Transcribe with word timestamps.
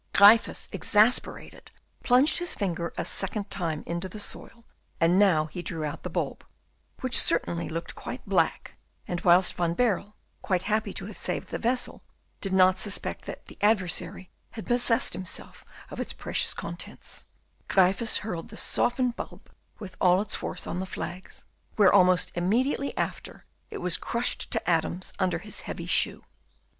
Gryphus, 0.15 0.67
exasperated, 0.71 1.69
plunged 2.03 2.39
his 2.39 2.55
finger 2.55 2.91
a 2.97 3.05
second 3.05 3.51
time 3.51 3.83
into 3.85 4.09
the 4.09 4.17
soil, 4.17 4.63
and 4.99 5.19
now 5.19 5.45
he 5.45 5.61
drew 5.61 5.85
out 5.85 6.01
the 6.01 6.09
bulb, 6.09 6.43
which 7.01 7.19
certainly 7.19 7.69
looked 7.69 7.93
quite 7.93 8.27
black; 8.27 8.73
and 9.07 9.21
whilst 9.21 9.53
Van 9.53 9.75
Baerle, 9.75 10.15
quite 10.41 10.63
happy 10.63 10.91
to 10.91 11.05
have 11.05 11.19
saved 11.19 11.49
the 11.49 11.59
vessel, 11.59 12.01
did 12.39 12.51
not 12.51 12.79
suspect 12.79 13.25
that 13.25 13.45
the 13.45 13.59
adversary 13.61 14.31
had 14.53 14.65
possessed 14.65 15.13
himself 15.13 15.63
of 15.91 15.99
its 15.99 16.13
precious 16.13 16.55
contents, 16.55 17.27
Gryphus 17.67 18.17
hurled 18.21 18.49
the 18.49 18.57
softened 18.57 19.15
bulb 19.15 19.51
with 19.77 19.95
all 20.01 20.23
his 20.23 20.33
force 20.33 20.65
on 20.65 20.79
the 20.79 20.87
flags, 20.87 21.45
where 21.75 21.93
almost 21.93 22.31
immediately 22.33 22.97
after 22.97 23.45
it 23.69 23.77
was 23.77 23.99
crushed 23.99 24.49
to 24.49 24.67
atoms 24.67 25.13
under 25.19 25.37
his 25.37 25.61
heavy 25.61 25.85
shoe. 25.85 26.23